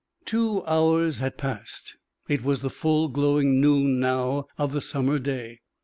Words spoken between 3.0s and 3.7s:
glowing